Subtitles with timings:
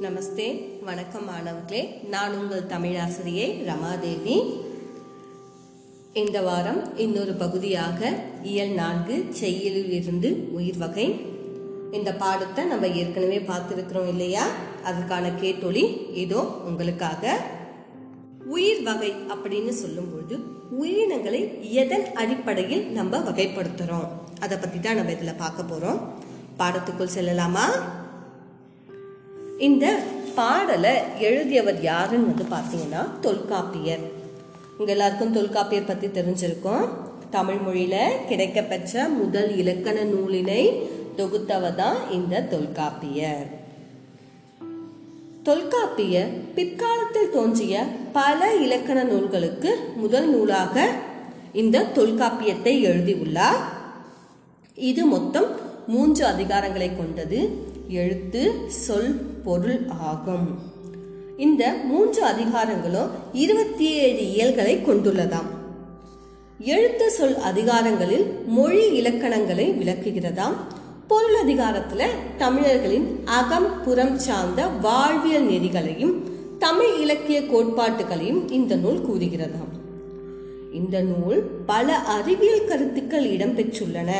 [0.00, 2.00] நமஸ்தே வணக்கம் மாணவர்களே.
[2.10, 4.60] நான் உங்கள் தமிழாசிரியை ரமாதேவி.
[6.12, 11.20] இந்த வாரம் இன்னொரு பகுதியாக இயல் நான்கு செய்யலில் இருந்து உயிர் வகை.
[11.92, 14.46] இந்த பாடத்தை நம்ம ஏற்கனவே பார்த்துருக்கிறோம் இல்லையா?
[14.84, 15.84] அதற்கான கேட்டொலி
[16.14, 17.36] இதோ உங்களுக்காக.
[18.44, 20.38] உயிர் வகை அப்படின்னு சொல்லும்போது
[20.70, 24.08] உயிரினங்களை எதன் அடிப்படையில் நம்ம வகைப்படுத்துறோம்?
[24.40, 26.00] அதை பத்தி தான் நம்ம இதில் பார்க்க போறோம்.
[26.58, 27.66] பாடத்துக்குள் செல்லலாமா?
[29.58, 29.98] இந்த
[30.34, 34.04] பாடலை எழுதியவர் யாருன்னு வந்து பார்த்தீங்கன்னா தொல்காப்பியர்.
[34.78, 36.88] உங்க எல்லாருக்கும் தொல்காப்பியர் பத்தி தெரிஞ்சிருக்கும்.
[37.30, 37.96] தமிழ் மொழியில
[38.28, 40.86] கிடைக்கப்பெற்ற முதல் இலக்கண நூலினை
[41.16, 43.46] தொகுத்தவர் தான் இந்த தொல்காப்பியர்.
[45.42, 50.92] தொல்காப்பியர் பிற்காலத்தில் தோன்றிய பல இலக்கண நூல்களுக்கு முதல் நூலாக
[51.52, 53.60] இந்த தொல்காப்பியத்தை எழுதியுள்ளார்.
[54.74, 55.46] இது மொத்தம்
[55.86, 57.66] மூன்று அதிகாரங்களை கொண்டது.
[57.88, 60.58] எழுத்து சொல் பொருள் ஆகும்.
[61.36, 65.48] இந்த மூன்று அதிகாரங்களும் இருபத்தி ஏழு இயல்களை கொண்டுள்ளதாம்.
[66.58, 70.56] எழுத்து சொல் அதிகாரங்களில் மொழி இலக்கணங்களை விளக்குகிறதாம்.
[71.06, 72.04] பொருள் அதிகாரத்துல
[72.36, 76.14] தமிழர்களின் அகம் புறம் சார்ந்த வாழ்வியல் நெறிகளையும்
[76.58, 79.72] தமிழ் இலக்கிய கோட்பாட்டுகளையும் இந்த நூல் கூறுகிறதாம்.
[80.72, 84.10] இந்த நூல் பல அறிவியல் கருத்துக்கள் இடம்பெற்றுள்ளன.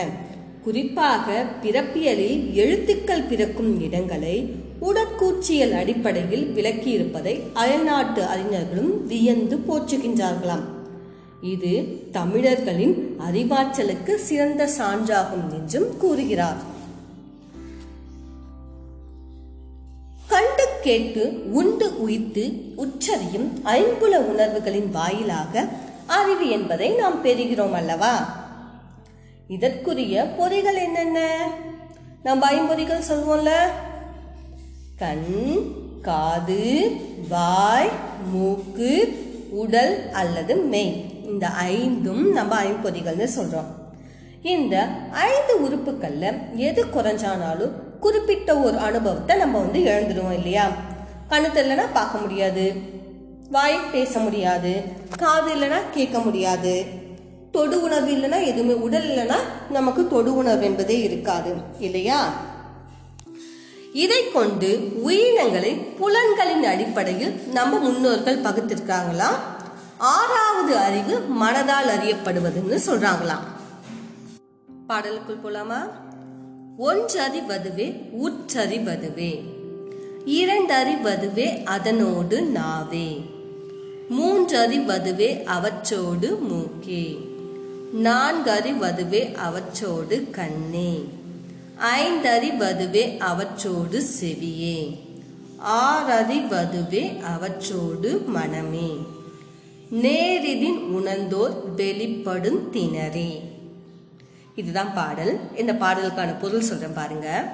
[0.68, 10.64] குறிப்பாக பிறப்பியலில் எழுத்துக்கள் பிறக்கும் இடங்களை உடற்கூச்சியல் அடிப்படையில் விளக்கியிருப்பதை அயல்நாட்டு அறிஞர்களும் வியந்து போற்றுகின்றார்களாம்.
[11.42, 16.56] இது தமிழர்களின் அறிவாற்றலுக்கு சிறந்த சான்றாகும் என்றும் கூறுகிறார்.
[20.26, 25.68] கண்டு கேட்டு உண்டு உயிர்த்து உச்சரியும் ஐம்புல உணர்வுகளின் வாயிலாக
[26.06, 28.46] அறிவு என்பதை நாம் பெறுகிறோம் அல்லவா?
[29.48, 31.48] இதற்குரிய பொறிகள் என்னென்ன?
[32.22, 33.50] நம்ம ஐம்பொறிகள் சொல்வோம்ல.
[34.96, 35.64] கண்
[36.02, 36.90] காது
[37.28, 37.90] வாய்
[38.32, 41.04] மூக்கு உடல் அல்லது மெய்.
[41.24, 43.66] இந்த ஐந்தும் நம்ம ஐம்பொறிகள்னு சொல்றோம்.
[44.42, 47.70] இந்த ஐந்து உறுப்புகள்ல எது குறைஞ்சானாலும்
[48.00, 50.68] குறிப்பிட்ட ஒரு அனுபவத்தை நம்ம வந்து இழந்துடுவோம் இல்லையா?
[51.30, 52.72] கண்ணு தெரியலனா பார்க்க முடியாது.
[53.50, 54.82] வாய் பேச முடியாது.
[55.16, 56.97] காது இல்லைன்னா கேட்க முடியாது.
[57.52, 59.36] தொடு உணர்வு இல்லைன்னா எதுவுமே உடல் இல்லைன்னா
[59.70, 62.46] நமக்கு தொடு உணர்வு என்பதே இருக்காது இல்லையா?
[63.92, 69.36] இதை கொண்டு உயிரினங்களை புலன்களின் அடிப்படையில் நம்ம முன்னோர்கள் பகுத்திருக்காங்களாம்
[69.98, 73.46] ஆறாவது அறிவு மனதால் அறியப்படுவதுன்னு சொல்றாங்களாம்.
[74.88, 75.90] பாடலுக்குள் போலாமா?
[76.78, 79.40] ஒன்றறிவதுவே உற்றறிவதுவே.
[80.26, 83.30] இரண்டறிவதுவே அதனோடு நாவே.
[84.10, 87.27] மூன்றறிவதுவே அவற்றோடு மூக்கே.
[87.94, 91.02] நான்கறிவதுவே அவற்றோடு கண்ணே.
[91.78, 94.98] ஐந்தறிவதுவே அவற்றோடு செவியே.
[95.66, 98.96] ஆறறிவதுவே அவற்றோடு மனமே.
[99.92, 103.40] நேரிதின் உணர்ந்தோர் வெளிப்படும் திணறே.
[104.56, 105.38] இதுதான் பாடல்.
[105.56, 107.52] இந்த பாடலுக்கான பொருள் சொல்றேன் பாருங்க.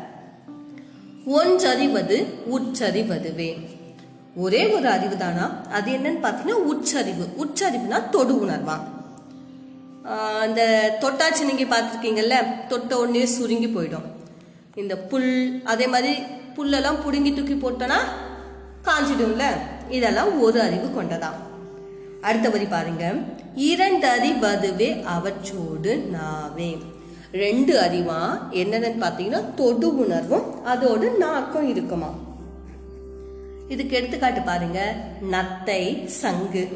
[1.26, 3.66] ஒன்றறிவது உற்றறிவதுவே.
[4.36, 5.60] ஒரே ஒரு அறிவு தானா?
[5.70, 8.92] அது என்னன்னு பார்த்தீங்கன்னா உச்சரிவு உச்சரிவுனா தொடு உணர்வான்
[10.40, 12.34] அந்த தொட்டாச்சு நீங்கள் பார்த்துருக்கீங்கல்ல
[12.68, 14.06] தொட்ட உடனே சுருங்கி போயிடும்.
[14.74, 16.22] இந்த புல் அதே மாதிரி
[16.56, 17.98] புல்லெல்லாம் பிடுங்கி தூக்கி போட்டோன்னா
[18.84, 19.42] காஞ்சிடும்ல.
[19.88, 21.38] இதெல்லாம் ஒரு அறிவு கொண்டதாம்.
[22.20, 23.12] அடுத்த வரி பாருங்க.
[23.54, 26.78] இரண்டு அறிவதுவே அவற்றோடு நாவே.
[27.32, 32.14] ரெண்டு அறிவா என்னன்னு பார்த்தீங்கன்னா தொடு உணர்வும் அதோடு நாக்கும் இருக்குமா.
[33.68, 34.94] இதுக்கு எடுத்துக்காட்டு பாருங்க.
[35.30, 36.68] நத்தை சங்கு.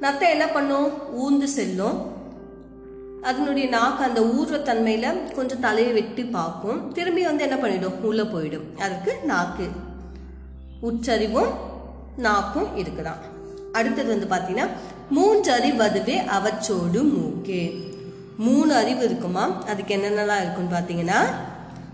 [0.00, 0.92] நத்தை என்ன பண்ணும்?
[1.22, 2.18] ஊந்து செல்லும்.
[3.22, 6.92] அதனுடைய நாக்கு அந்த ஊர்வத்தன்மையில் தன்மையில கொஞ்சம் தலையை வெட்டி பார்க்கும்.
[6.92, 8.04] திரும்பி வந்து என்ன பண்ணிடும்?
[8.04, 8.78] உள்ள போயிடும்.
[8.78, 9.68] அதுக்கு நாக்கு.
[10.80, 11.48] உச்சரிவும்
[12.16, 13.20] நாக்கும் இருக்குதான்
[13.72, 14.68] அடுத்தது வந்து பார்த்தீங்கன்னா
[15.10, 17.88] மூன்று அறிவதுவே அவச்சோடு மூக்கு.
[18.38, 19.62] மூணு அறிவு இருக்குமா?
[19.66, 21.26] அதுக்கு என்னென்னலாம் இருக்குன்னு பார்த்தீங்கன்னா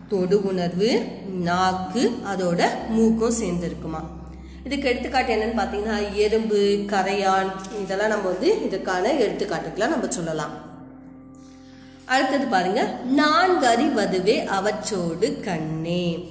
[0.08, 4.02] தொடு உணர்வு நாக்கு அதோட மூக்கும் சேர்ந்து இருக்குமா.
[4.64, 7.52] இதுக்கு எடுத்துக்காட்டு என்னன்னு பார்த்தீங்கன்னா எறும்பு கரையான்
[7.82, 10.65] இதெல்லாம் நம்ம வந்து இதுக்கான எடுத்துக்காட்டுக்கெல்லாம் நம்ம சொல்லலாம்.
[12.06, 12.82] அடுத்தது பாருங்க.
[13.05, 16.29] நான்கு அறிவதுவே அவற்றோடு கண்ணே.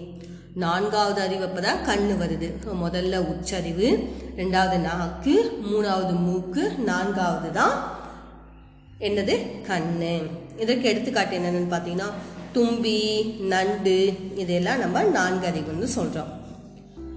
[0.53, 2.53] நான்காவது அறிவு அப்பதான் கண்ணு வருது.
[2.83, 7.97] முதல்ல உச்சரிவு ரெண்டாவது நாக்கு மூணாவது மூக்கு நான்காவது தான்
[8.99, 9.39] என்னது?
[9.67, 10.21] கண்ணு.
[10.57, 12.11] இதற்கு எடுத்துக்காட்டு என்னன்னு பார்த்தீங்கன்னா
[12.53, 16.31] தும்பி நண்டு இதெல்லாம் நம்ம நான்கு அறிவுன்னு சொல்றோம்.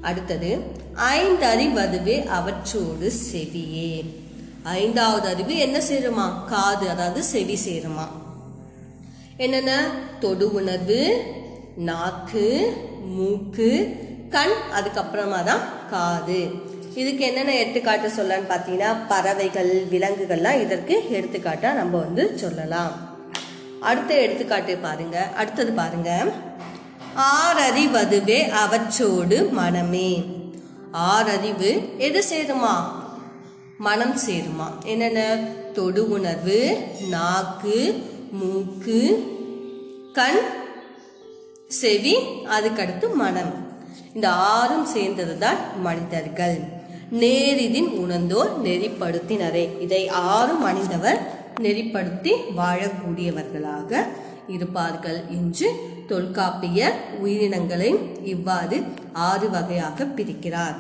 [0.03, 0.59] அடுத்தது
[0.95, 4.15] ஐந்து அறிவதுவே அவற்றோடு செவியே.
[4.63, 8.09] ஐந்தாவது அறிவு என்ன சேருமா காது அதாவது செவி சேருமா
[9.39, 9.87] என்னென்ன?
[10.21, 11.25] தொடு உணர்வு
[11.77, 13.97] நாக்கு மூக்கு
[14.31, 16.51] கண் அதுக்கப்புறமா தான் காது.
[16.95, 23.19] இதுக்கு என்னென்ன எடுத்துக்காட்டு சொல்லலாம்னு பார்த்தீங்கன்னா பறவைகள் விலங்குகள்லாம் இதற்கு எடுத்துக்காட்டாக நம்ம வந்து சொல்லலாம்.
[23.81, 25.29] அடுத்த எடுத்துக்காட்டு பாருங்க.
[25.37, 26.33] அடுத்தது பாருங்க.
[27.17, 30.25] ஆறறிவதுவே அவற்றோடு மனமே.
[30.93, 32.75] ஆறறிவு எது சேருமா?
[33.79, 34.85] மனம் சேருமா.
[34.85, 35.37] என்னென்ன?
[35.75, 38.03] தொடு உணர்வு நாக்கு
[38.33, 38.99] மூக்கு
[40.13, 40.41] கண்
[41.67, 42.15] செவி
[42.57, 43.53] அதுக்கடுத்து மனம்.
[44.15, 46.59] இந்த ஆறும் சேர்ந்தது தான் மனிதர்கள்.
[47.13, 49.81] நேரிதின் உணர்ந்தோர் நெறிப்படுத்தினரே.
[49.81, 51.21] இதை ஆறும் அணிந்தவர்
[51.61, 54.07] நெறிப்படுத்தி வாழக்கூடியவர்களாக
[54.49, 55.69] இருப்பார்கள் என்று
[56.07, 58.83] தொல்காப்பியர் உயிரினங்களை இவ்வாறு
[59.13, 60.77] ஆறு வகையாக பிரிக்கிறார்.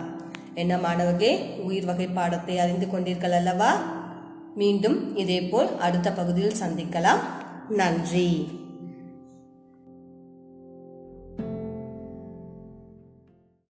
[0.54, 3.96] என்ன மாணவர்களே உயிர் வகை பாடத்தை அறிந்து கொண்டீர்கள் அல்லவா?
[4.58, 7.22] மீண்டும் இதேபோல் அடுத்த பகுதியில் சந்திக்கலாம்.
[7.68, 8.30] நன்றி.